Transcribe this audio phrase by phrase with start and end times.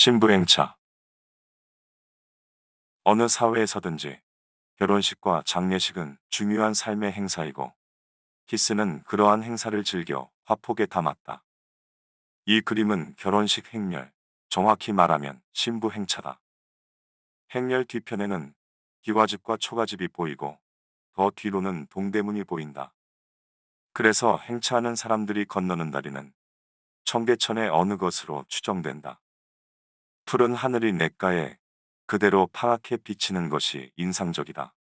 [0.00, 0.76] 신부행차
[3.02, 4.22] 어느 사회에서든지
[4.76, 7.74] 결혼식과 장례식은 중요한 삶의 행사이고
[8.46, 11.42] 히스는 그러한 행사를 즐겨 화폭에 담았다.
[12.44, 14.12] 이 그림은 결혼식 행렬,
[14.48, 16.40] 정확히 말하면 신부 행차다.
[17.56, 18.54] 행렬 뒤편에는
[19.02, 20.60] 기와집과 초가집이 보이고
[21.14, 22.94] 더 뒤로는 동대문이 보인다.
[23.92, 26.32] 그래서 행차하는 사람들이 건너는 다리는
[27.02, 29.20] 청계천의 어느 것으로 추정된다.
[30.28, 31.56] 푸른 하늘이 냇가에
[32.06, 34.74] 그대로 파랗게 비치는 것이 인상적이다.